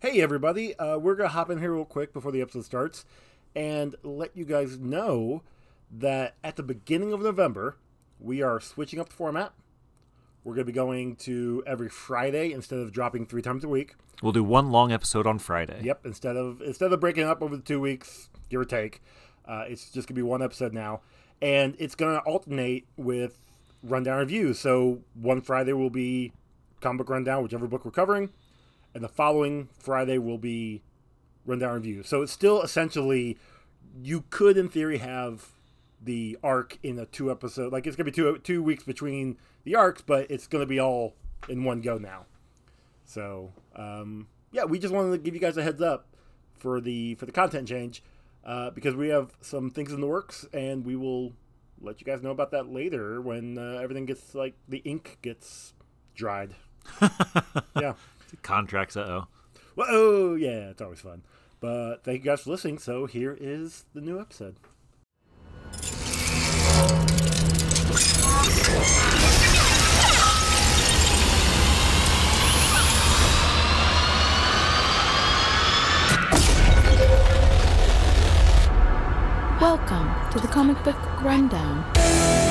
[0.00, 0.74] Hey, everybody.
[0.78, 3.04] Uh, we're going to hop in here real quick before the episode starts
[3.54, 5.42] and let you guys know
[5.90, 7.76] that at the beginning of November,
[8.18, 9.52] we are switching up the format.
[10.42, 13.94] We're going to be going to every Friday instead of dropping three times a week.
[14.22, 15.82] We'll do one long episode on Friday.
[15.84, 16.06] Yep.
[16.06, 19.02] Instead of instead of breaking up over the two weeks, give or take,
[19.46, 21.02] uh, it's just gonna be one episode now,
[21.42, 23.36] and it's gonna alternate with
[23.82, 24.58] rundown reviews.
[24.58, 26.32] So one Friday will be
[26.80, 28.30] comic book rundown, whichever book we're covering,
[28.94, 30.82] and the following Friday will be
[31.46, 32.02] rundown review.
[32.02, 33.38] So it's still essentially
[34.02, 35.52] you could, in theory, have
[36.02, 37.72] the arc in a two episode.
[37.72, 41.14] Like it's gonna be two two weeks between the arcs, but it's gonna be all
[41.48, 42.26] in one go now.
[43.04, 46.06] So um, yeah, we just wanted to give you guys a heads up
[46.58, 48.02] for the for the content change
[48.44, 51.32] uh, because we have some things in the works, and we will
[51.80, 55.74] let you guys know about that later when uh, everything gets like the ink gets
[56.14, 56.54] dried.
[57.80, 57.94] yeah.
[58.42, 59.26] Contracts, uh oh.
[59.76, 61.22] Well, oh yeah, it's always fun.
[61.60, 62.78] But thank you guys for listening.
[62.78, 64.56] So here is the new episode.
[79.60, 82.49] Welcome to the Comic Book Rundown.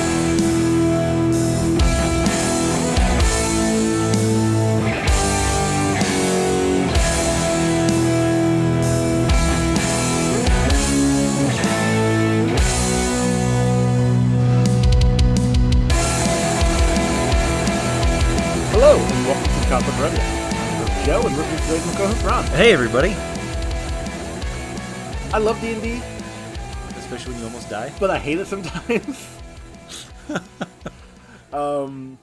[21.70, 22.44] Joe with me today is my co-host Ron.
[22.46, 23.10] Hey, everybody.
[25.32, 26.02] I love D and D,
[26.98, 27.92] Especially when you almost die.
[28.00, 29.28] but I hate it sometimes.
[31.52, 32.18] um,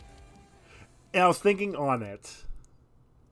[1.14, 2.44] and I was thinking on it,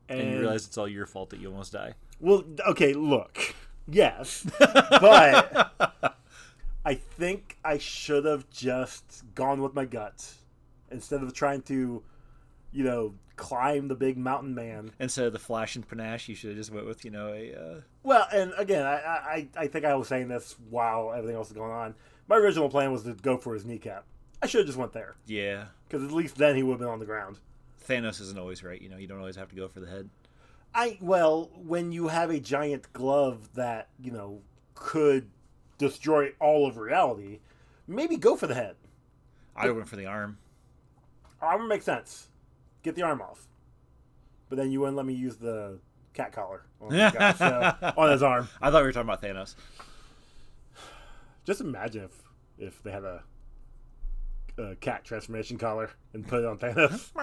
[0.07, 1.95] and, And you realize it's all your fault that you almost die.
[2.21, 3.53] Well, okay, look.
[3.85, 4.47] Yes.
[4.57, 5.73] but
[6.85, 10.33] I think I should have just gone with my gut
[10.89, 12.01] instead of trying to,
[12.71, 14.91] you know, climb the big mountain man.
[14.99, 17.53] Instead of the flash and panache, you should have just went with, you know, a.
[17.53, 17.81] Uh...
[18.03, 21.57] Well, and again, I, I, I think I was saying this while everything else was
[21.57, 21.95] going on.
[22.27, 24.05] My original plan was to go for his kneecap.
[24.41, 25.65] I should have just went there Yeah.
[25.87, 27.39] because at least then he would have been on the ground.
[27.87, 30.09] Thanos isn't always right, you know, you don't always have to go for the head.
[30.73, 34.41] I well, when you have a giant glove that you know
[34.73, 35.29] could
[35.77, 37.39] destroy all of reality,
[37.87, 38.75] maybe go for the head.
[39.55, 40.37] I went for the arm.
[41.41, 42.27] Arm makes sense.
[42.85, 43.47] Get the arm off,
[44.47, 45.79] but then you wouldn't let me use the
[46.13, 48.47] cat collar on, the guy, so- on his arm.
[48.61, 49.55] I thought we were talking about Thanos.
[51.45, 52.21] Just imagine if
[52.59, 53.23] if they had a,
[54.59, 57.09] a cat transformation collar and put it on Thanos.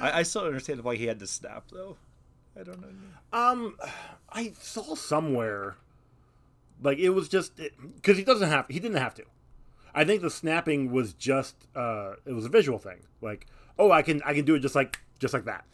[0.00, 1.96] I, I still understand why he had to snap, though.
[2.58, 2.88] I don't know.
[3.32, 3.76] Um,
[4.28, 5.76] I saw somewhere,
[6.82, 9.22] like it was just because he doesn't have he didn't have to.
[9.94, 13.00] I think the snapping was just uh, it was a visual thing.
[13.20, 13.46] Like,
[13.78, 15.64] oh, I can I can do it just like just like that.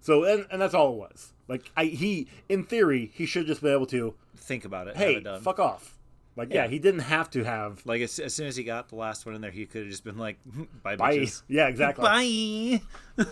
[0.00, 1.32] So and and that's all it was.
[1.48, 4.96] Like I he in theory he should just be able to Think about it.
[4.96, 5.40] have hey it done.
[5.40, 5.96] fuck off.
[6.34, 6.64] Like yeah.
[6.64, 6.68] Yeah.
[6.70, 9.34] he didn't have to have Like, as, as soon as he got the last one
[9.34, 10.38] in there, he could have just been like,
[10.82, 11.16] bye, bye.
[11.18, 11.42] bitches.
[11.48, 12.80] Yeah, exactly.
[13.16, 13.24] Bye.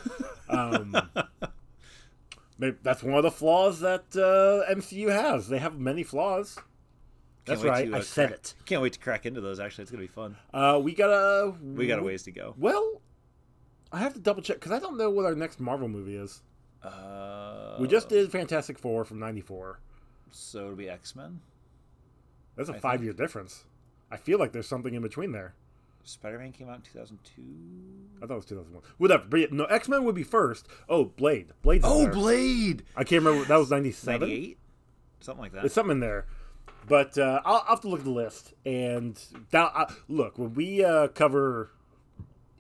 [0.49, 0.97] Um,
[2.59, 5.49] maybe that's one of the flaws that uh, MCU has.
[5.49, 6.59] They have many flaws.
[7.47, 7.89] That's right.
[7.89, 8.55] to, I uh, said crack- it.
[8.67, 9.59] Can't wait to crack into those.
[9.61, 10.37] Actually, it's gonna be fun.
[10.53, 12.55] Uh, we got a We got a ways to go.
[12.59, 13.01] Well,
[13.93, 16.43] I have to double check because I don't know what our next Marvel movie is.
[16.83, 19.81] Uh, We just did Fantastic Four from '94.
[20.31, 21.41] so it'll be X Men.
[22.57, 23.65] That's a I think- five-year difference.
[24.11, 25.55] I feel like there's something in between there.
[26.03, 27.43] Spider Man came out in two thousand two.
[28.23, 28.83] I thought it was 2001.
[28.99, 29.25] Whatever.
[29.29, 30.67] But yeah, no, X Men would be first.
[30.89, 31.53] Oh, Blade.
[31.63, 32.09] Blade's in Oh.
[32.09, 32.85] Blade.
[32.97, 33.45] I can't remember.
[33.47, 34.21] That was '97.
[34.21, 34.59] Ninety eight,
[35.21, 35.61] something like that.
[35.63, 36.27] There's something in there.
[36.89, 38.55] But uh, I'll, I'll have to look at the list.
[38.65, 39.19] And
[39.51, 41.71] that, uh, look, when we uh, cover,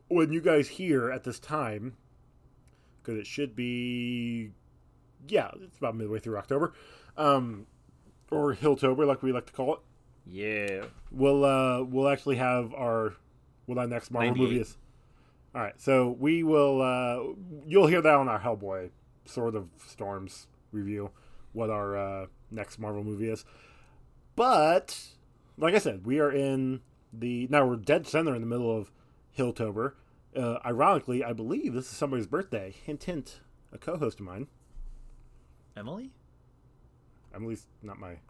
[0.08, 1.96] when you guys hear at this time,
[3.02, 4.50] because it should be,
[5.26, 6.74] yeah, it's about midway through October,
[7.16, 7.66] um,
[8.30, 9.80] or Hilltober, like we like to call it.
[10.26, 10.84] yeah.
[11.10, 13.14] We'll uh, we'll actually have our
[13.66, 14.76] what our next Marvel movie is.
[15.54, 16.80] All right, so we will.
[16.80, 17.34] Uh,
[17.66, 18.90] you'll hear that on our Hellboy
[19.24, 21.10] Sword of Storms review.
[21.52, 23.44] What our uh, next Marvel movie is,
[24.40, 24.98] but
[25.58, 26.80] like I said, we are in
[27.12, 28.90] the now we're dead center in the middle of
[29.36, 29.92] Hilltober.
[30.34, 32.74] Uh, ironically, I believe this is somebody's birthday.
[32.86, 33.40] Hint, hint.
[33.70, 34.46] A co-host of mine.
[35.76, 36.12] Emily.
[37.34, 38.20] Emily's not my.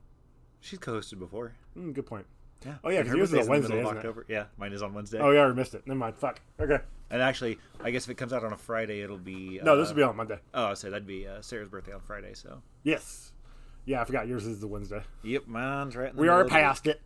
[0.58, 1.52] She's co-hosted before.
[1.78, 2.26] Mm, good point.
[2.66, 2.78] Yeah.
[2.82, 3.98] Oh, yeah, because her yours is on in the middle Wednesday, isn't it?
[3.98, 4.26] October.
[4.28, 5.20] Yeah, mine is on Wednesday.
[5.20, 5.86] Oh, yeah, I missed it.
[5.86, 6.16] Never mind.
[6.16, 6.40] Fuck.
[6.58, 6.80] Okay.
[7.10, 9.60] And actually, I guess if it comes out on a Friday, it'll be.
[9.62, 10.40] No, uh, this will be on Monday.
[10.54, 12.34] Oh, I said that'd be uh, Sarah's birthday on Friday.
[12.34, 12.62] So.
[12.82, 13.30] Yes.
[13.84, 15.02] Yeah, I forgot yours is the Wednesday.
[15.22, 16.10] Yep, mine's right.
[16.10, 16.62] In the We are of the week.
[16.62, 17.00] past it.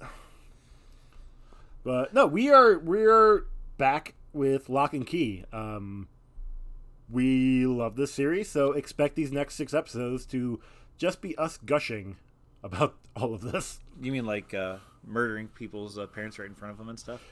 [1.83, 3.45] But no, we are we are
[3.77, 5.45] back with Locke & Key.
[5.53, 6.09] Um,
[7.11, 10.61] we love this series, so expect these next six episodes to
[10.97, 12.17] just be us gushing
[12.63, 13.81] about all of this.
[14.01, 17.23] You mean like uh, murdering people's uh, parents right in front of them and stuff?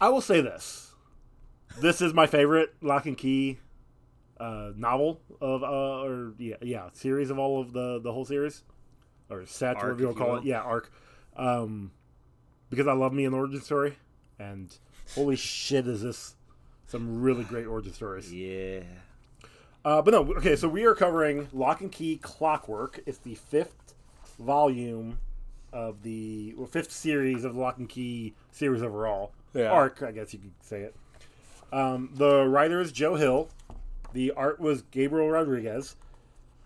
[0.00, 0.92] I will say this:
[1.80, 3.58] this is my favorite Locke & Key
[4.38, 8.62] uh, novel of uh, or yeah yeah series of all of the the whole series
[9.30, 10.44] or set Arc, whatever you if want you to call it.
[10.44, 10.92] Yeah, arc.
[11.36, 11.90] Um,
[12.70, 13.96] because I love me an origin story,
[14.38, 14.74] and
[15.14, 16.34] holy shit, is this
[16.86, 18.32] some really great origin stories.
[18.32, 18.80] Yeah.
[19.84, 23.00] Uh, but no, okay, so we are covering Locke & Key Clockwork.
[23.06, 23.94] It's the fifth
[24.38, 25.18] volume
[25.72, 29.32] of the well, fifth series of the Locke & Key series overall.
[29.54, 29.70] Yeah.
[29.70, 30.96] Arc, I guess you could say it.
[31.72, 33.48] Um, the writer is Joe Hill.
[34.16, 35.94] The art was Gabriel Rodriguez.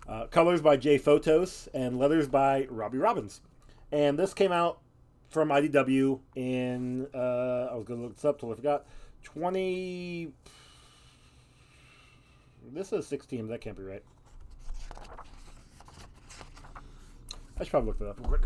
[0.09, 3.41] Uh, colors by Jay Fotos and leathers by Robbie Robbins.
[3.91, 4.79] And this came out
[5.31, 8.87] from IDW in uh, I was going to look this up till I forgot.
[9.25, 10.31] Twenty.
[12.73, 13.49] This is sixteen.
[13.49, 14.05] That can't be right.
[17.59, 18.43] I should probably look that up real quick.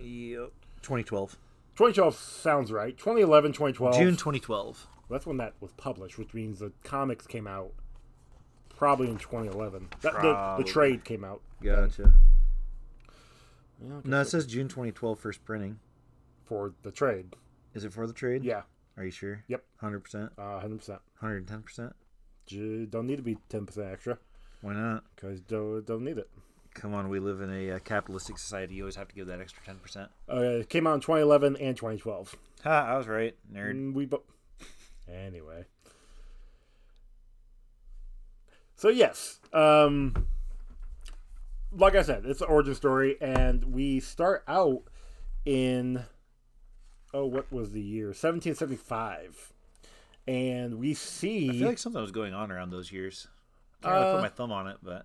[0.00, 0.50] Yep.
[0.82, 1.36] 2012.
[1.76, 2.98] 2012 sounds right.
[2.98, 3.94] 2011, 2012.
[3.94, 4.88] June 2012.
[5.08, 7.74] That's when that was published, which means the comics came out
[8.80, 9.88] probably in 2011.
[10.00, 11.42] That- the, the trade came out.
[11.62, 12.14] Gotcha.
[13.78, 15.78] Yeah, No, it says June 2012 first printing.
[16.44, 17.34] for the trade.
[17.74, 18.42] Is it for the trade?
[18.42, 18.62] Yeah,
[18.96, 19.44] Are you sure?
[19.48, 19.62] Yep.
[19.82, 20.30] 100%?
[20.38, 20.98] uh, 100%.
[21.22, 21.92] 110%?
[22.46, 24.18] J- Don't need to be 10% extra
[24.62, 25.04] Why not?
[25.14, 26.28] because don't, don't need it.
[26.72, 28.74] Come on, we live in a uh, capitalistic society.
[28.76, 30.08] You always have to give that extra 10%.
[30.32, 32.34] Uh, it came out in 2011 and 2012.
[32.64, 33.34] Ha, I was right.
[33.52, 33.74] Nerd.
[33.74, 34.22] Mm, we bo-
[35.06, 35.64] anyway.
[38.80, 40.14] So yes, um,
[41.70, 44.84] like I said, it's an origin story, and we start out
[45.44, 46.02] in
[47.12, 48.06] oh, what was the year?
[48.06, 49.52] 1775,
[50.26, 51.50] and we see.
[51.50, 53.28] I feel like something was going on around those years.
[53.82, 55.04] I can't really Uh, put my thumb on it, but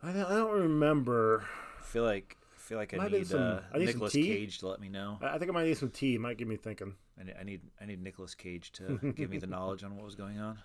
[0.00, 1.44] I don't, I don't remember.
[1.80, 4.12] I feel like I feel like I Might need, some- uh, I need Nicolas.
[4.12, 5.18] Cage to let me know.
[5.20, 6.14] I I think I might need some tea.
[6.14, 6.94] It might get me thinking.
[7.20, 10.04] I need I need, I need Nicolas Cage to give me the knowledge on what
[10.04, 10.58] was going on.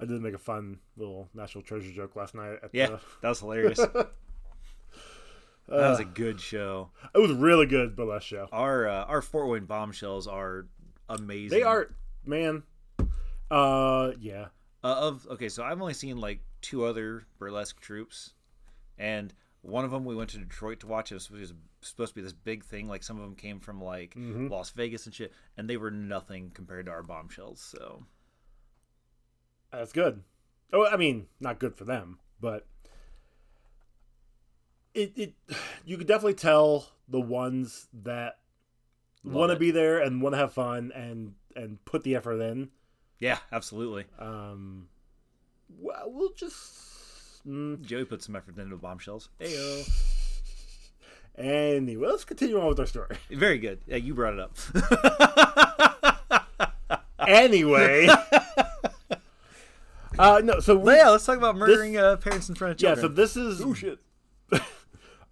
[0.00, 2.58] I did make a fun little national treasure joke last night.
[2.62, 3.78] At Yeah, the, that was hilarious.
[3.78, 4.10] that
[5.68, 6.90] was a good show.
[7.14, 8.48] it was really good, but last show.
[8.52, 10.66] Our uh, our Fort Wayne bombshells are
[11.08, 11.56] amazing.
[11.58, 11.88] They are,
[12.24, 12.62] man.
[13.50, 14.46] Uh, yeah.
[14.84, 15.48] uh, of okay.
[15.48, 18.32] So I've only seen like two other burlesque troupes,
[18.98, 19.32] and
[19.62, 21.10] one of them we went to Detroit to watch.
[21.12, 21.52] It was, it was
[21.82, 22.88] supposed to be this big thing.
[22.88, 24.48] Like some of them came from like Mm-hmm.
[24.48, 27.60] Las Vegas and shit, and they were nothing compared to our bombshells.
[27.60, 28.04] So
[29.72, 30.22] That's good.
[30.72, 32.66] Oh, I mean, not good for them, but
[34.94, 35.34] it it
[35.84, 38.38] you could definitely tell the ones that
[39.24, 42.70] want to be there and want to have fun and and put the effort in.
[43.18, 44.04] yeah, absolutely.
[44.18, 44.88] Um,
[45.78, 49.28] well, we'll just mm, Joey put some effort into bombshells.
[49.40, 49.88] Heyo.
[51.36, 52.06] anyway.
[52.08, 53.16] Let's continue on with our story.
[53.30, 53.80] Very good.
[53.86, 54.56] Yeah, you brought it up.
[57.28, 58.08] anyway,
[60.18, 60.60] uh, no.
[60.60, 62.98] So we, yeah, let's talk about murdering uh, parents in front of children.
[62.98, 63.02] yeah.
[63.02, 63.98] So this is oh shit.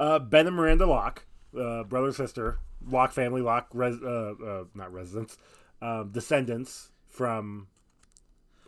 [0.00, 1.25] uh, Ben and Miranda Locke,
[1.58, 5.37] uh, brother and sister, Locke family, Locke res- uh, uh, not residents,
[5.82, 7.68] um, descendants from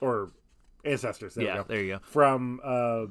[0.00, 0.30] or
[0.84, 1.34] ancestors.
[1.34, 1.64] There we Yeah, go.
[1.68, 1.98] there you go.
[2.02, 3.06] From uh,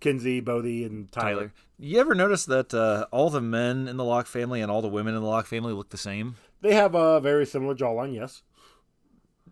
[0.00, 1.34] Kinsey, Bodie, and Tyler.
[1.34, 1.52] Tyler.
[1.78, 4.88] You ever notice that uh, all the men in the Locke family and all the
[4.88, 6.36] women in the Locke family look the same?
[6.60, 8.14] They have a very similar jawline.
[8.14, 8.42] Yes,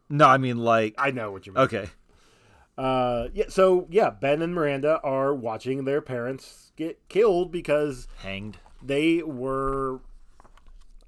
[0.08, 1.64] No, I mean like I know what you mean.
[1.64, 1.88] okay.
[2.80, 3.44] Uh, yeah.
[3.48, 8.56] So yeah, Ben and Miranda are watching their parents get killed because Hanged.
[8.82, 10.00] they were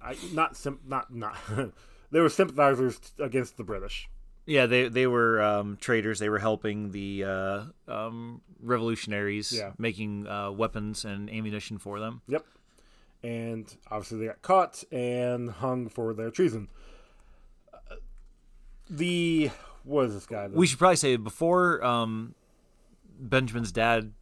[0.03, 1.37] I, not sim- not not
[2.11, 4.09] they were sympathizers against the British.
[4.45, 6.19] Yeah, they they were um, traders.
[6.19, 9.73] They were helping the uh, um, revolutionaries, Yeah.
[9.79, 12.21] making uh, weapons and ammunition for them.
[12.29, 12.45] Yep.
[13.23, 16.69] And obviously they got caught and hung for their treason.
[17.73, 17.95] Uh,
[18.91, 19.51] The
[19.85, 20.49] what is this guy?
[20.49, 22.35] The- We should probably say before um,
[23.19, 24.13] Benjamin's dad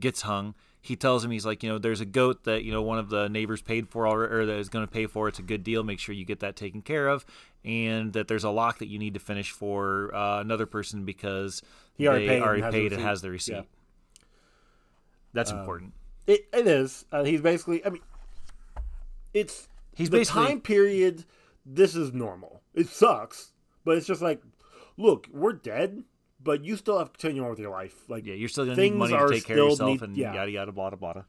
[0.00, 2.82] gets hung, he tells him he's like, you know, there's a goat that you know
[2.82, 5.28] one of the neighbors paid for already, or that is going to pay for.
[5.28, 5.84] It's a good deal.
[5.84, 7.24] Make sure you get that taken care of,
[7.64, 11.62] and that there's a lock that you need to finish for uh, another person because
[11.94, 13.08] He already they paid and already has the paid and receipt.
[13.08, 13.52] has the receipt.
[13.52, 13.58] Yeah.
[13.60, 13.66] Um,
[15.34, 15.92] That's important.
[16.26, 17.04] It, it is.
[17.12, 17.84] Uh, he's basically.
[17.86, 18.02] I mean,
[19.34, 21.24] it's He's the basically time period.
[21.64, 22.60] This is normal.
[22.74, 23.52] It sucks,
[23.84, 24.42] but it's just like,
[24.96, 26.04] look, we're dead,
[26.42, 28.08] but you still have to continue on with your life.
[28.08, 30.34] Like, yeah, you're still gonna need money to take care of yourself need- and yeah.
[30.34, 31.22] yada yada blah blah.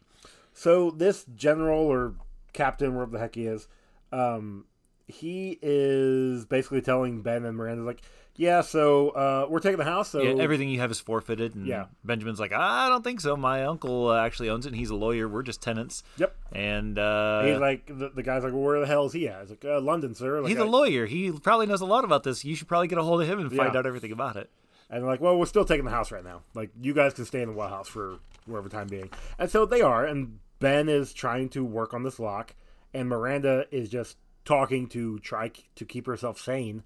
[0.53, 2.15] So this general or
[2.53, 3.67] captain, wherever the heck he is,
[4.11, 4.65] um,
[5.07, 8.01] he is basically telling Ben and Miranda like,
[8.35, 10.09] yeah, so uh, we're taking the house.
[10.09, 11.55] So yeah, everything you have is forfeited.
[11.55, 11.85] And Yeah.
[12.03, 13.35] Benjamin's like, I don't think so.
[13.37, 14.69] My uncle uh, actually owns it.
[14.69, 15.27] and He's a lawyer.
[15.27, 16.03] We're just tenants.
[16.17, 16.35] Yep.
[16.51, 19.41] And uh, he's like, the, the guy's like, well, where the hell is he at?
[19.41, 20.39] He's like, uh, London, sir.
[20.41, 21.05] Like, he's I- a lawyer.
[21.05, 22.43] He probably knows a lot about this.
[22.43, 23.79] You should probably get a hold of him and find Yeah.
[23.79, 24.49] out everything about it.
[24.89, 26.41] And they're like, well, we're still taking the house right now.
[26.53, 29.09] Like, you guys can stay in the well house for whatever time being.
[29.39, 30.05] And so they are.
[30.05, 32.53] And Ben is trying to work on this lock,
[32.93, 36.83] and Miranda is just talking to try to keep herself sane.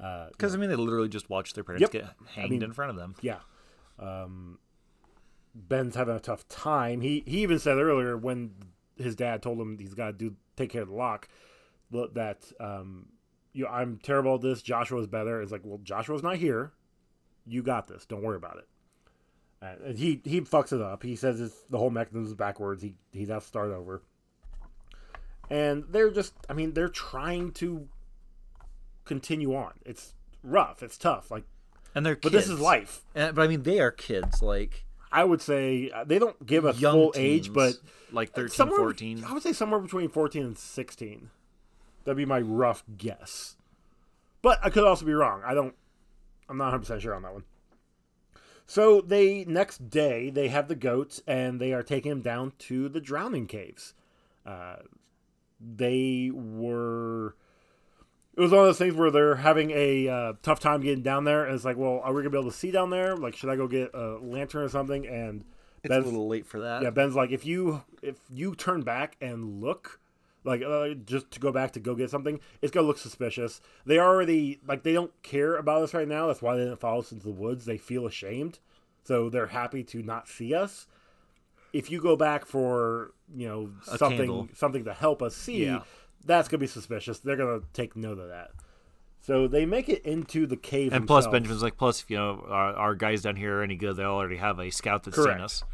[0.00, 1.90] Uh, Because I mean, they literally just watched their parents Yep.
[1.92, 2.04] get
[2.34, 3.14] hanged mean- in front of them.
[3.20, 3.40] yeah.
[3.98, 4.58] Um,
[5.54, 7.00] Ben's having a tough time.
[7.00, 8.54] He he even said earlier when
[8.96, 11.28] his dad told him he's got to do take care of the lock
[11.90, 13.06] that um,
[13.52, 14.62] you know, I'm terrible at this.
[14.62, 15.42] Joshua's better.
[15.42, 16.72] It's like, well, Joshua's not here.
[17.46, 18.06] You got this.
[18.06, 18.68] Don't worry about it.
[19.60, 21.02] Uh, And he he fucks it up.
[21.02, 22.82] He says it's the whole mechanism is backwards.
[22.82, 24.02] He he has to start over.
[25.50, 27.88] And they're just, I mean, they're trying to
[29.04, 29.72] continue on.
[29.84, 30.82] It's rough.
[30.82, 31.30] It's tough.
[31.30, 31.44] Like,
[31.94, 32.46] And they're but kids.
[32.46, 33.02] this is life.
[33.14, 34.42] And, but I mean, they are kids.
[34.42, 37.74] Like I would say uh, they don't give a full teens, age, but
[38.12, 39.24] like 13, somewhere, 14.
[39.24, 41.30] I would say somewhere between 14 and 16.
[42.04, 43.56] That'd be my rough guess.
[44.42, 45.42] But I could also be wrong.
[45.44, 45.74] I don't,
[46.48, 47.44] I'm not 100% sure on that one.
[48.66, 52.88] So they, next day, they have the goats and they are taking him down to
[52.88, 53.94] the drowning caves.
[54.46, 54.76] Uh,
[55.60, 57.34] they were,
[58.40, 61.24] it was one of those things where they're having a uh, tough time getting down
[61.24, 61.44] there.
[61.44, 63.14] And it's like, well, are we going to be able to see down there?
[63.16, 65.06] Like, should I go get a lantern or something?
[65.06, 65.44] And
[65.82, 66.82] It's Ben's- a little late for that.
[66.82, 70.00] yeah, Ben's like, if you if you turn back and look,
[70.44, 73.60] like uh, just to go back to go get something, it's gonna look suspicious.
[73.84, 76.26] They already like they don't care about us right now.
[76.28, 77.66] That's why they didn't follow us into the woods.
[77.66, 78.58] They feel ashamed,
[79.04, 80.86] so they're happy to not see us.
[81.74, 84.48] If you go back for you know A something candle.
[84.54, 85.82] something to help us see, Yeah.
[86.24, 87.18] That's gonna be suspicious.
[87.20, 88.50] They're gonna take note of that.
[89.22, 90.92] So they make it into the cave.
[90.92, 91.32] And plus, themselves.
[91.34, 94.02] Benjamin's like, plus, if you know, our, our guys down here are any good, they
[94.02, 95.38] already have a scout that's Correct.
[95.38, 95.64] seen us.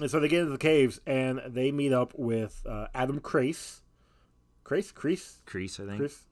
[0.00, 3.82] And so they get into the caves and they meet up with uh, Adam Crace.
[4.64, 4.92] Crace?
[4.92, 5.40] Crease?
[5.46, 5.98] Crease, I think.
[5.98, 6.22] Chris?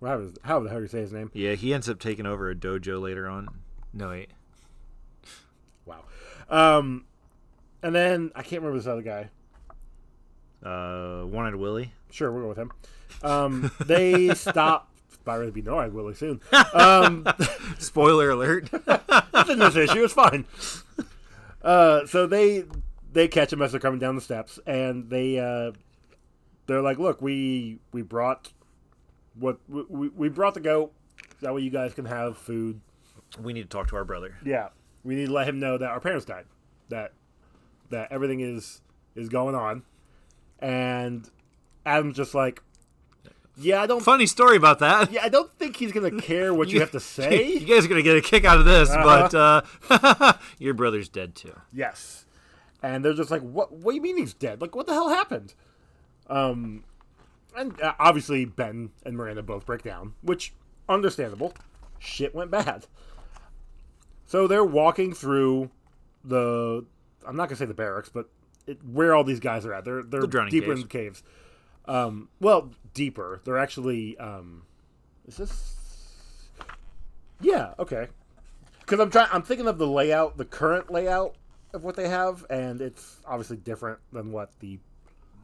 [0.00, 1.30] Well, how, how the hell do you say his name?
[1.32, 3.48] Yeah, he ends up taking over a dojo later on.
[3.92, 4.30] No, wait.
[5.86, 6.04] Wow.
[6.48, 7.06] Um,
[7.82, 9.30] and then I can't remember this other guy.
[10.64, 11.92] Uh, One Eyed Willie.
[12.10, 12.72] Sure, we'll go with him.
[13.22, 14.90] Um, they stop.
[15.24, 16.40] By really be no eyed Willie soon.
[16.74, 17.26] Um,
[17.78, 18.68] Spoiler alert.
[18.86, 20.04] that's in this issue.
[20.04, 20.44] It's fine.
[21.62, 22.64] Uh, so they
[23.12, 25.72] they catch him as they're coming down the steps, and they uh,
[26.66, 28.52] they're like, "Look, we we brought
[29.38, 30.92] what we- we brought the goat.
[31.40, 32.80] That way, you guys can have food.
[33.40, 34.36] we need to talk to our brother.
[34.44, 34.68] Yeah,
[35.04, 36.44] we need to let him know that our parents died.
[36.90, 37.12] That
[37.88, 38.82] that everything is
[39.14, 39.84] is going on."
[40.60, 41.28] And
[41.84, 42.62] Adam's just like,
[43.56, 44.00] "Yeah, I don't.
[44.02, 45.10] Funny story about that.
[45.12, 47.46] Yeah, I don't think he's gonna care what you have to say.
[47.58, 49.28] you guys are gonna get a kick out of this, Uh-huh.
[49.90, 51.54] but uh, your brother's dead too.
[51.72, 52.24] Yes.
[52.82, 53.72] And they're just like, "What?
[53.72, 54.60] What do you mean he's dead?
[54.60, 55.54] Like, what the hell happened?"
[56.28, 56.84] Um,
[57.56, 60.52] and uh, obviously Ben and Miranda both break down, which
[60.88, 61.54] understandable.
[61.98, 62.86] Shit went bad.
[64.26, 65.70] So they're walking through
[66.24, 66.84] the.
[67.26, 68.28] I'm not gonna say the barracks, but
[68.66, 69.84] it, where all these guys are at.
[69.84, 70.68] They're they're deeper caves.
[70.68, 71.22] in the caves.
[71.86, 73.40] Um, well, deeper.
[73.44, 74.16] They're actually.
[74.18, 74.62] Um,
[75.26, 75.76] is this?
[77.40, 77.74] Yeah.
[77.78, 78.08] Okay.
[78.80, 79.28] Because I'm trying.
[79.32, 81.34] I'm thinking of the layout, the current layout
[81.72, 84.78] of what they have, and it's obviously different than what the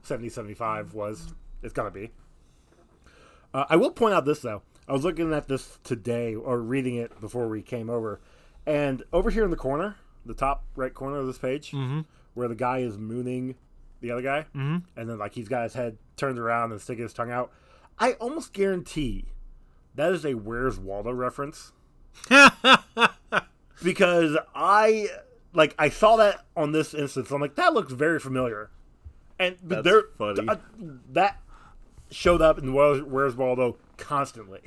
[0.03, 1.35] 7075 was.
[1.63, 2.11] It's gonna be.
[3.53, 4.63] Uh, I will point out this though.
[4.89, 8.21] I was looking at this today, or reading it before we came over,
[8.67, 11.73] and over here in the corner, the top right corner of this page,
[12.35, 13.55] where the guy is mooning
[14.01, 14.79] the other guy, mm-hmm.
[14.97, 17.53] and then like he's got his head turned around and sticking his tongue out.
[17.99, 19.27] I almost guarantee
[19.95, 21.73] that is a Where's Waldo reference
[23.83, 25.09] because I
[25.53, 27.31] like I saw that on this instance.
[27.31, 28.71] I'm like, that looks very familiar,
[29.39, 30.49] and That's there funny.
[30.49, 30.57] uh,
[31.13, 31.41] that
[32.11, 34.61] showed up in Where's, Where's Waldo constantly.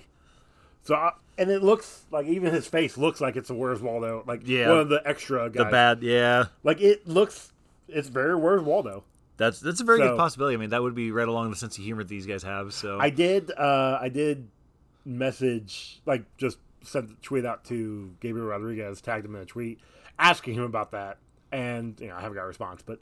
[0.83, 4.23] So I, and it looks like even his face looks like it's a Where's Waldo,
[4.27, 4.69] like Yeah.
[4.69, 5.65] one of the extra guys.
[5.65, 6.45] The bad, yeah.
[6.63, 7.52] like it looks,
[7.93, 9.03] it's very Where's Waldo.
[9.37, 10.55] That's that's a very So- good possibility.
[10.55, 12.73] I mean, that would be right along the sense of humor that these guys have.
[12.73, 14.49] So I did, uh, I did
[15.05, 19.79] message like just sent tweet out to Gabriel Rodriguez, tagged him in a tweet,
[20.19, 21.17] asking him about that,
[21.51, 22.99] and you know I haven't got a response, but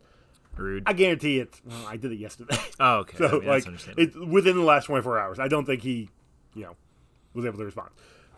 [0.57, 0.83] Rude.
[0.85, 1.59] I guarantee it.
[1.65, 2.57] Well, I did it yesterday.
[2.79, 3.17] oh, okay.
[3.17, 3.65] So I mean, like
[3.97, 5.39] it's within the last 24 hours.
[5.39, 6.09] I don't think he,
[6.53, 6.75] you know,
[7.33, 7.89] was able to respond.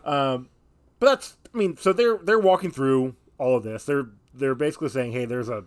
[0.04, 0.48] Um,
[1.00, 3.84] but that's I mean, so they're they're walking through all of this.
[3.84, 5.64] They're they're basically saying, hey, there's a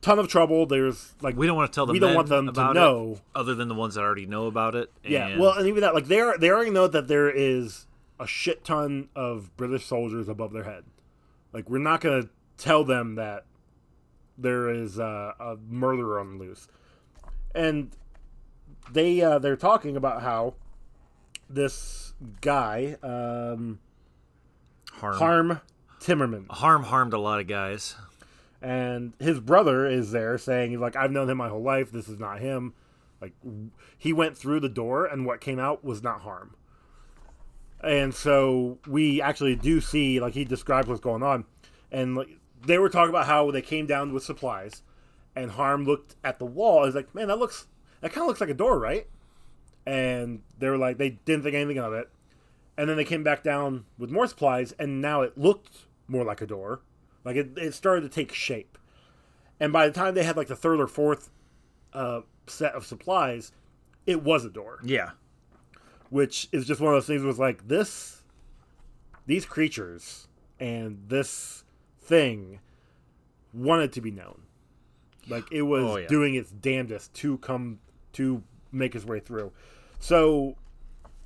[0.00, 0.66] ton of trouble.
[0.66, 1.94] There's like we don't want to tell them.
[1.94, 3.12] we don't want them to know.
[3.12, 4.92] it, other than the ones that already know about it.
[5.04, 5.38] yeah.
[5.38, 7.86] Well, and even that like they are they already know that there is
[8.18, 10.84] a shit ton of British soldiers above their head.
[11.52, 12.28] Like we're not gonna
[12.58, 13.44] tell them that
[14.36, 16.68] there is uh, a murderer on the loose,
[17.54, 17.90] and
[18.92, 20.54] they uh, they're talking about how
[21.48, 23.80] this guy um,
[24.92, 25.16] harm.
[25.16, 25.60] Harm
[26.00, 27.94] Timmerman harm harmed a lot of guys.
[28.62, 31.90] And his brother is there saying like I've known him my whole life.
[31.90, 32.74] This is not him.
[33.20, 33.32] Like
[33.98, 36.56] he went through the door and what came out was not harm.
[37.82, 41.46] And so we actually do see like he describes what's going on,
[41.90, 42.28] and like
[42.66, 44.82] they were talking about how they came down with supplies,
[45.34, 46.84] and Harm looked at the wall.
[46.84, 47.68] He's like, man, that looks
[48.00, 49.06] that kind of looks like a door, right?
[49.86, 52.10] And they were like, they didn't think anything of it.
[52.76, 56.40] And then they came back down with more supplies, and now it looked more like
[56.40, 56.82] a door.
[57.24, 58.78] Like it, it started to take shape.
[59.58, 61.30] And by the time they had like the third or fourth
[61.92, 63.52] uh, set of supplies,
[64.06, 65.10] it was a door, Yeah.
[66.08, 67.22] which is just one of those things.
[67.22, 68.22] Was like this,
[69.26, 71.64] these creatures and this
[72.00, 72.60] thing
[73.52, 74.42] wanted to be known.
[75.28, 76.06] Like it was Oh, yeah.
[76.08, 77.80] doing its damnedest to come
[78.14, 79.52] to make his way through.
[79.98, 80.56] So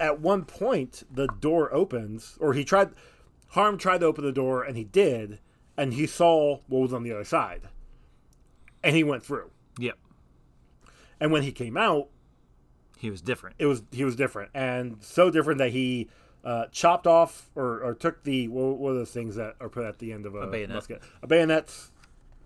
[0.00, 2.90] at one point the door opens or he tried
[3.50, 5.38] harm tried to open the door and he did
[5.76, 7.62] and he saw what was on the other side
[8.82, 9.98] and he went through Yep.
[11.20, 12.08] and when he came out
[12.98, 13.56] He was different.
[13.58, 16.08] it was he was different and so different that he
[16.44, 19.84] uh, chopped off or, or took the what, what are those things that are put
[19.84, 20.74] at the end of a, bayonet.
[20.74, 21.72] musket a bayonet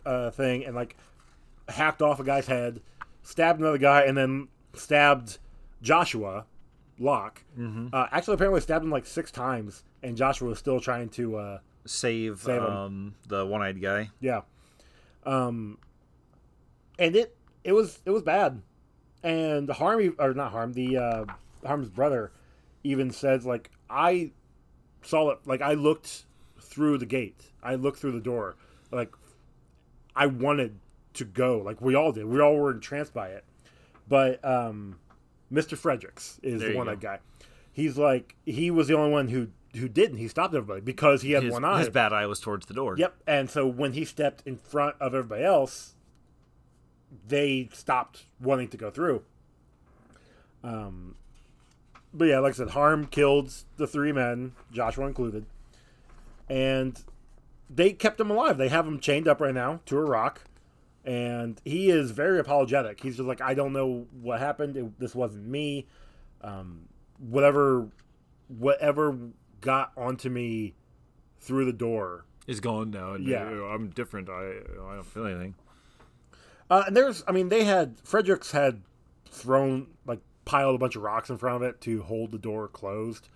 [0.06, 0.96] uh, thing and like
[1.68, 2.80] hacked off a guy's head
[3.22, 5.38] stabbed another guy and then stabbed
[5.82, 6.46] joshua
[7.00, 7.88] locke Mm-hmm.
[7.92, 11.58] uh, actually apparently stabbed him like six times and joshua was still trying to uh,
[11.88, 14.10] Save, Save um, the one-eyed guy.
[14.20, 14.42] Yeah.
[15.24, 15.78] Um
[16.98, 18.62] and it it was it was bad.
[19.22, 21.24] And the Harm or not Harm, the uh
[21.66, 22.32] Harm's brother
[22.84, 24.32] even says like I
[25.02, 26.24] saw it like I looked
[26.60, 27.42] through the gate.
[27.62, 28.56] I looked through the door.
[28.90, 29.12] Like
[30.14, 30.78] I wanted
[31.14, 31.58] to go.
[31.58, 32.26] Like we all did.
[32.26, 33.44] We all were entranced by it.
[34.08, 34.98] But um
[35.52, 35.76] Mr.
[35.76, 37.18] Fredericks is There the one that guy.
[37.72, 40.18] He's like he was the only one who who didn't.
[40.18, 41.80] He stopped everybody because he had His, one eye.
[41.80, 42.96] his bad eye was towards the door.
[42.96, 43.14] Yep.
[43.26, 45.94] And so when he stepped in front of everybody else,
[47.26, 49.22] they stopped wanting to go through.
[50.64, 51.16] Um,
[52.12, 55.46] but yeah, like I said, Harm killed the three men, Joshua included,
[56.48, 57.00] and
[57.70, 58.58] they kept him alive.
[58.58, 60.42] They have him chained up right now to a rock,
[61.04, 63.00] and he is very apologetic.
[63.02, 64.76] He's just like, I don't know what happened.
[64.76, 65.86] It, this wasn't me.
[66.40, 67.88] Um, whatever,
[68.48, 69.16] whatever
[69.60, 70.74] got onto me
[71.40, 73.14] through the door Is gone now.
[73.14, 73.42] And Yeah.
[73.46, 74.28] I'm different.
[74.28, 75.54] I I don't feel anything.
[76.70, 78.82] Uh, and there's, I mean, they had Fredericks had
[79.30, 82.68] thrown like piled a bunch of rocks in front of it to hold the door
[82.68, 83.28] closed,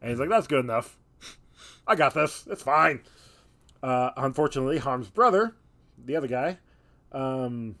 [0.00, 0.98] and he's like, "That's good enough.
[1.86, 2.46] I got this.
[2.50, 3.00] It's fine."
[3.82, 5.54] Uh, unfortunately, Harm's brother,
[6.02, 6.58] the other guy,
[7.12, 7.76] um,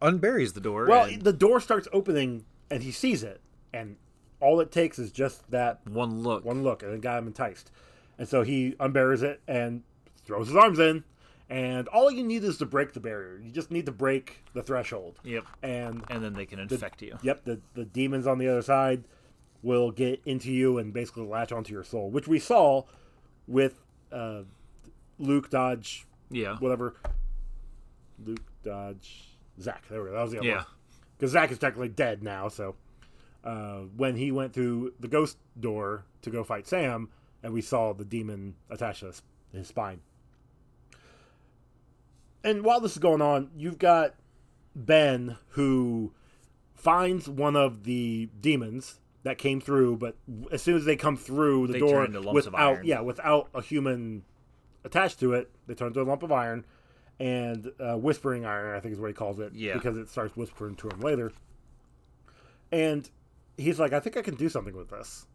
[0.00, 0.86] Unburies the door.
[0.86, 3.40] well, and the door starts opening, and he sees it,
[3.72, 3.96] and
[4.40, 6.44] all it takes is just that one look.
[6.44, 7.70] one look, and it got him enticed,
[8.18, 9.82] and so he unburies it and
[10.24, 11.04] throws his arms in.
[11.48, 13.40] And all you need is to break the barrier.
[13.42, 15.18] You just need to break the threshold.
[15.24, 15.46] Yep.
[15.64, 17.18] And And then they can infect you.
[17.22, 19.04] Yep, the the demons on the other side
[19.62, 22.84] will get into you and basically latch onto your soul, which we saw
[23.48, 23.74] with
[24.12, 24.42] uh,
[25.18, 26.56] Luke Dodge, Yeah.
[26.60, 26.94] whatever.
[28.24, 29.28] Luke Dodge,
[29.60, 29.84] Zach.
[29.88, 30.14] There we go.
[30.16, 30.56] That was the other one.
[30.58, 30.64] Yeah.
[31.18, 32.48] Because Zach is technically dead now.
[32.48, 32.76] So
[33.44, 37.08] uh, when he went through the ghost door to go fight Sam,
[37.42, 39.22] and we saw the demon attached to his,
[39.52, 40.00] his spine.
[42.42, 44.14] And while this is going on, you've got
[44.74, 46.12] Ben who
[46.74, 50.16] finds one of the demons that came through, but
[50.50, 52.86] as soon as they come through the They door turn into lumps of without iron.
[52.86, 54.22] yeah, without a human
[54.84, 56.64] attached to it, they turn into a lump of iron
[57.18, 59.52] and uh, whispering iron, I think is what he calls it.
[59.54, 59.74] Yeah.
[59.74, 61.32] Because it starts whispering to him later.
[62.72, 63.10] And
[63.60, 65.26] he's like, I think I can do something with this.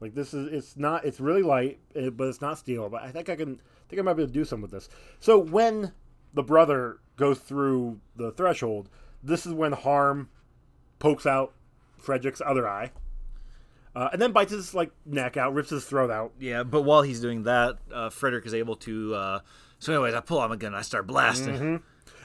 [0.00, 2.88] Like this is it's not it's really light, eh, but it's not steel.
[2.88, 4.72] But I think I can I think I might be able to do something with
[4.72, 4.88] this.
[5.20, 5.92] So when
[6.34, 8.88] the brother goes through the threshold,
[9.22, 10.28] this is when Harm
[10.98, 11.54] pokes out
[11.98, 12.90] Frederick's other eye,
[13.94, 16.32] uh, and then bites his like neck out, rips his throat out.
[16.40, 19.14] Yeah, but while he's doing that, uh, Frederick is able to.
[19.14, 19.40] Uh,
[19.78, 21.54] so, anyways, I pull out my gun, and I start blasting.
[21.54, 21.76] Mm-hmm.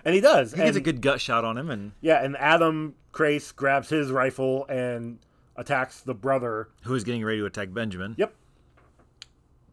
[0.05, 0.51] and he does.
[0.51, 4.11] He gets a good gut shot on him, and Yeah, and Adam Crace grabs his
[4.11, 5.19] rifle and
[5.57, 6.69] attacks the brother.
[6.83, 8.15] who is getting ready to attack Benjamin.
[8.17, 8.33] Yep.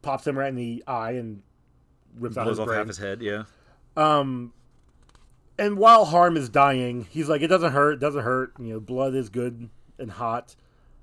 [0.03, 1.43] Pops him right in the eye and
[2.19, 2.79] rips out Blows his off brain.
[2.79, 3.23] half his head.
[3.23, 3.45] Yeah.
[3.97, 4.53] Um,
[5.59, 8.01] and while Harm is dying, he's like, "It doesn't hurt.
[8.01, 8.55] Doesn't hurt.
[8.59, 9.69] You know, blood is good
[9.99, 10.57] and hot.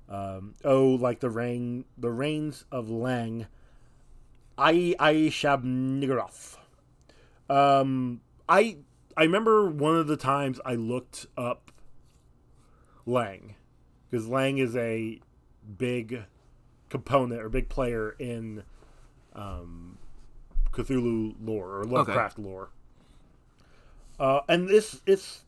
[0.08, 3.46] Um, oh, like the rain, the rains of Lang.
[4.58, 6.58] I I Shub-Niggurath.
[7.48, 8.76] Um, I
[9.16, 11.72] I remember one of the times I looked up
[13.06, 13.54] Lang
[14.12, 15.18] because Lang is a
[15.78, 16.24] big
[16.90, 18.62] component or big player in
[19.34, 19.96] um,
[20.70, 22.68] Cthulhu lore or Lovecraft lore.
[24.20, 25.44] Uh, and this it's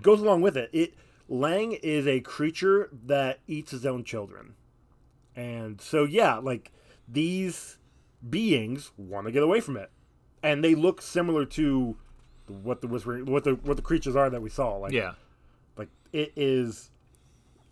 [0.00, 0.70] goes along with it.
[0.72, 0.94] It
[1.28, 4.54] Lang is a creature that eats his own children,
[5.34, 6.70] and so yeah, like
[7.08, 7.78] these
[8.30, 9.90] beings want to get away from it,
[10.44, 11.96] and they look similar to
[12.46, 14.76] what the whispering, what the what the creatures are that we saw.
[14.76, 15.14] Like Yeah.
[15.76, 16.90] like it is.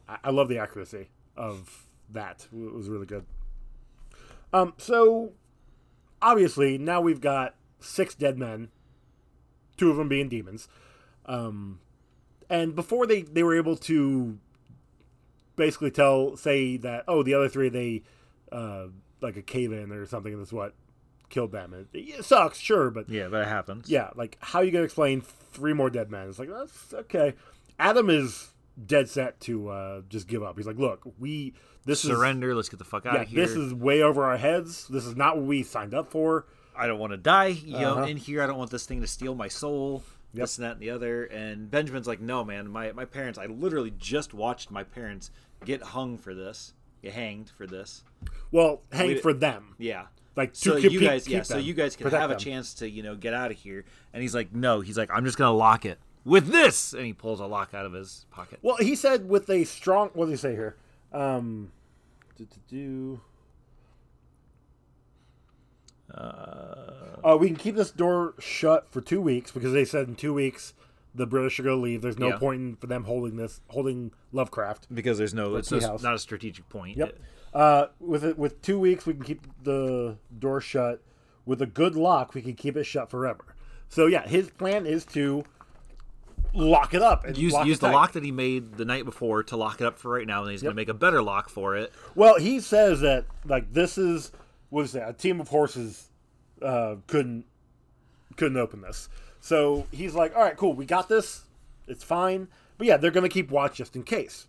[0.08, 2.46] I, I love the accuracy of that.
[2.52, 3.24] It was really good.
[4.52, 5.32] Um, so
[6.22, 8.68] obviously now we've got six dead men,
[9.76, 10.68] two of them being demons.
[11.26, 11.80] Um,
[12.50, 14.38] and before they they were able to
[15.56, 18.02] basically tell say that oh the other three they
[18.52, 18.86] uh
[19.20, 20.74] like a cave in or something and that's what
[21.30, 21.72] killed them.
[21.72, 23.88] It, it sucks, sure, but Yeah, that happens.
[23.88, 26.28] yeah, like how you gonna explain three more dead men?
[26.28, 27.34] It's like that's okay.
[27.78, 28.50] Adam is
[28.86, 30.56] dead set to uh, just give up.
[30.56, 32.54] He's like, look, we this Surrender.
[32.54, 33.46] Let's get the fuck out yeah, of here.
[33.46, 34.88] this is way over our heads.
[34.88, 36.46] This is not what we signed up for.
[36.76, 37.48] I don't want to die.
[37.48, 38.04] You know, Uh-huh.
[38.06, 40.02] in here, I don't want this thing to steal my soul.
[40.32, 40.42] Yep.
[40.42, 41.24] This and that and the other.
[41.24, 42.68] And Benjamin's like, no, man.
[42.68, 43.38] My my parents.
[43.38, 45.30] I literally just watched my parents
[45.64, 46.72] get hung for this.
[47.02, 48.02] Get hanged for this.
[48.50, 49.74] Well, hang We- for them.
[49.78, 50.06] Yeah.
[50.36, 51.38] Like So keep- you keep- guys, yeah.
[51.38, 52.40] keep So them, you guys can have a them.
[52.40, 53.84] chance to you know get out of here.
[54.12, 54.80] And he's like, no.
[54.80, 56.92] He's like, I'm just gonna lock it with this.
[56.92, 58.58] And he pulls a lock out of his pocket.
[58.62, 60.10] Well, he said with a strong.
[60.14, 60.76] What did he say here?
[61.12, 61.70] Um,
[62.36, 63.20] do, do, do.
[66.12, 70.34] Uh, we can keep this door shut for two weeks because they said in two
[70.34, 70.74] weeks
[71.14, 72.02] the British are going to leave.
[72.02, 72.38] There's no Yeah.
[72.38, 74.92] point in, for them holding this, holding Lovecraft.
[74.94, 76.96] because there's no, it's not a strategic point.
[76.96, 77.18] Yep.
[77.52, 81.00] Uh, with it, with two weeks, we can keep the door shut.
[81.46, 83.54] With a good lock, we can keep it shut forever.
[83.88, 85.44] So yeah, his plan is to
[86.54, 89.56] lock it up and Use use the lock that he made the night before to
[89.56, 90.70] lock it up for right now, and he's Yep.
[90.70, 91.92] gonna make a better lock for it.
[92.14, 94.30] Well, he says that like this is
[94.70, 95.08] what is that?
[95.08, 96.08] A team of horses
[96.62, 97.44] uh, couldn't
[98.36, 99.08] couldn't open this.
[99.40, 101.42] So he's like, all right, cool, we got this.
[101.86, 102.48] It's fine.
[102.78, 104.46] But yeah, they're gonna keep watch just in case.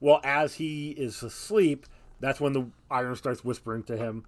[0.00, 1.86] Well, as he is asleep,
[2.20, 4.24] that's when the iron starts whispering to him,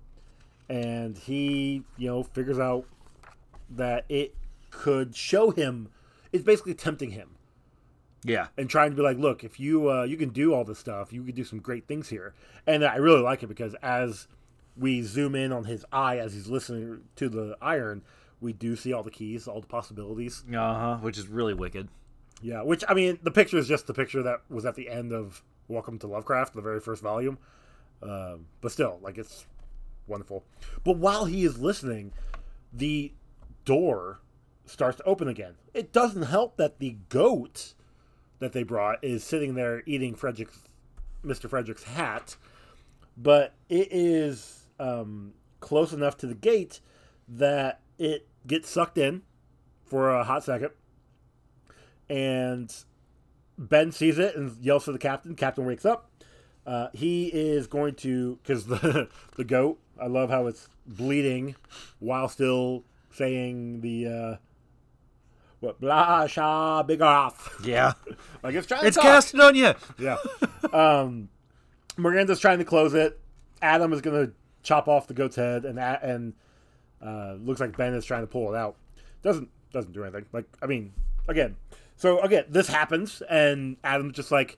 [0.68, 2.86] and he, you know, figures out
[3.70, 4.34] that it
[4.70, 5.88] could show him.
[6.32, 7.36] It's basically tempting him
[8.24, 8.48] Yeah.
[8.56, 11.12] and trying to be like, look, if you uh, you can do all this stuff,
[11.12, 12.34] you can do some great things here.
[12.66, 14.28] And I really like it because as
[14.76, 18.02] we zoom in on his eye as he's listening to the iron,
[18.40, 20.44] we do see all the keys, all the possibilities.
[20.52, 20.96] Uh huh.
[21.00, 21.88] Which is really wicked.
[22.40, 25.12] Yeah, which I mean, the picture is just the picture that was at the end
[25.12, 27.38] of Welcome to Lovecraft, the very first volume.
[28.02, 29.44] Um, but still, like it's
[30.06, 30.44] wonderful.
[30.84, 32.12] But while he is listening,
[32.72, 33.12] the
[33.64, 34.20] door
[34.68, 35.54] starts to open again.
[35.74, 37.74] It doesn't help that the goat
[38.38, 40.60] that they brought is sitting there eating Frederick's,
[41.24, 41.48] Mr.
[41.50, 42.36] Frederick's hat,
[43.16, 46.80] but it is um, close enough to the gate
[47.28, 49.22] that it gets sucked in
[49.84, 50.70] for a hot second
[52.08, 52.74] and
[53.56, 55.34] Ben sees it and yells to the captain.
[55.34, 56.10] Captain wakes up.
[56.66, 59.78] Uh, he is going to because the the goat.
[60.00, 61.56] I love how it's bleeding
[61.98, 64.36] while still saying the uh,
[65.60, 67.56] what blah sha big off.
[67.64, 67.92] Yeah.
[68.40, 68.86] Like it's trying.
[68.86, 69.74] it's to casted on you.
[69.98, 70.16] Yeah.
[70.72, 71.28] um,
[71.96, 73.18] Miranda's trying to close it.
[73.60, 76.34] Adam is going to chop off the goat's head, and and
[77.02, 78.76] uh, looks like Ben is trying to pull it out.
[79.22, 80.26] Doesn't doesn't do anything.
[80.32, 80.92] Like I mean,
[81.26, 81.56] again.
[81.96, 84.56] So again, this happens, and Adam's just like,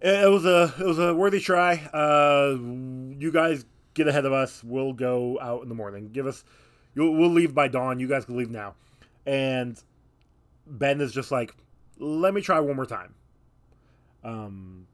[0.00, 1.78] it was a it was a worthy try.
[1.92, 2.56] Uh,
[3.18, 3.64] you guys
[3.94, 4.62] get ahead of us.
[4.62, 6.10] We'll go out in the morning.
[6.12, 6.44] Give us.
[6.94, 7.98] You'll, we'll leave by dawn.
[7.98, 8.74] You guys can leave now.
[9.26, 9.80] And
[10.66, 11.54] Ben is just like,
[11.98, 13.14] let me try one more time.
[14.24, 14.86] Um,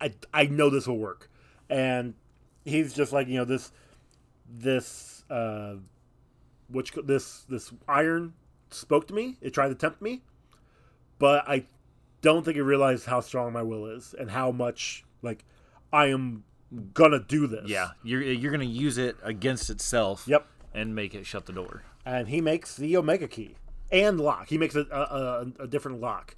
[0.00, 1.30] I I know this will work,
[1.68, 2.14] and
[2.64, 3.72] he's just like you know this
[4.48, 5.74] this uh,
[6.68, 8.34] which this this iron
[8.70, 9.38] spoke to me.
[9.40, 10.22] It tried to tempt me,
[11.18, 11.66] but I
[12.20, 15.44] don't think it realized how strong my will is and how much like
[15.92, 16.44] I am
[16.94, 17.68] gonna do this.
[17.68, 17.90] Yeah.
[18.02, 20.24] You're you're gonna use it against itself.
[20.26, 20.46] Yep.
[20.74, 21.84] And make it shut the door.
[22.04, 23.56] And he makes the Omega key.
[23.90, 24.48] and lock.
[24.48, 26.34] He makes a a, a different lock,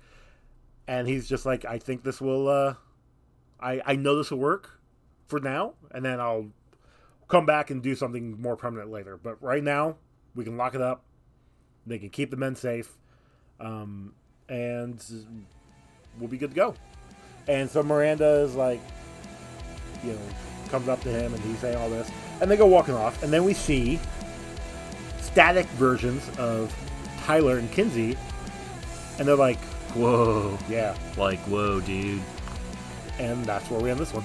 [0.89, 2.49] and he's just like, I think this will.
[2.49, 2.75] Uh,
[3.61, 4.81] I I know this will work
[5.29, 6.49] for now, and then I'll
[7.29, 9.17] come back and do something more permanent later.
[9.17, 9.97] But right now,
[10.35, 11.05] we can lock it up.
[11.87, 12.91] They can keep the men safe,
[13.61, 14.15] um,
[14.49, 15.03] and
[16.19, 16.75] we'll be good to go.
[17.47, 18.81] And so Miranda is like,
[20.03, 20.19] you know,
[20.71, 23.33] comes up to him and he's saying all this, and they go walking off, and
[23.33, 24.01] then we see
[25.35, 26.73] static versions of
[27.25, 28.17] Tyler and Kinsey,
[29.19, 29.59] and they're like,
[29.97, 30.57] Whoa.
[30.69, 32.23] yeah, Like, whoa, dude.
[33.19, 34.25] and that's where we end this one.